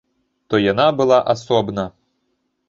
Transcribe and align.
То 0.53 0.61
яна 0.71 0.87
была 1.01 1.19
асобна. 1.35 1.87